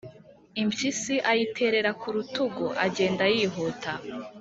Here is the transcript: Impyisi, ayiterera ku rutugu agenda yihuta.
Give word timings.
Impyisi, 0.61 1.13
ayiterera 1.31 1.91
ku 1.99 2.07
rutugu 2.15 2.65
agenda 2.85 3.23
yihuta. 3.35 3.91